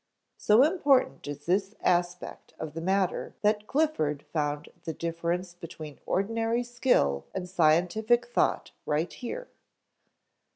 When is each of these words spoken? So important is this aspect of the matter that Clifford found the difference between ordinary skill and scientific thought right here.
So 0.39 0.63
important 0.63 1.27
is 1.27 1.45
this 1.45 1.75
aspect 1.79 2.55
of 2.59 2.73
the 2.73 2.81
matter 2.81 3.35
that 3.43 3.67
Clifford 3.67 4.23
found 4.33 4.69
the 4.83 4.93
difference 4.95 5.53
between 5.53 5.99
ordinary 6.07 6.63
skill 6.63 7.25
and 7.35 7.47
scientific 7.47 8.25
thought 8.25 8.71
right 8.87 9.13
here. 9.13 9.47